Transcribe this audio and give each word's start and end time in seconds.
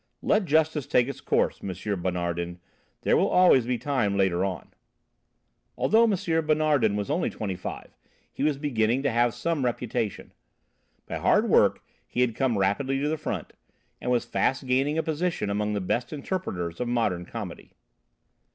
"Let 0.23 0.45
justice 0.45 0.87
take 0.87 1.07
its 1.07 1.21
course, 1.21 1.59
M. 1.63 1.69
Bonardin. 2.01 2.57
There 3.03 3.15
will 3.15 3.29
always 3.29 3.67
be 3.67 3.77
time 3.77 4.17
later 4.17 4.43
on." 4.43 4.73
Although 5.77 6.05
M. 6.05 6.13
Bonardin 6.47 6.95
was 6.95 7.11
only 7.11 7.29
twenty 7.29 7.55
five, 7.55 7.95
he 8.33 8.41
was 8.41 8.57
beginning 8.57 9.03
to 9.03 9.11
have 9.11 9.35
some 9.35 9.63
reputation. 9.63 10.33
By 11.05 11.17
hard 11.19 11.47
work 11.47 11.83
he 12.07 12.21
had 12.21 12.35
come 12.35 12.57
rapidly 12.57 12.99
to 12.99 13.09
the 13.09 13.15
front, 13.15 13.53
and 14.01 14.09
was 14.09 14.25
fast 14.25 14.65
gaining 14.65 14.97
a 14.97 15.03
position 15.03 15.51
among 15.51 15.73
the 15.73 15.79
best 15.79 16.11
interpreters 16.11 16.79
of 16.79 16.87
modern 16.87 17.23
comedy. 17.27 17.73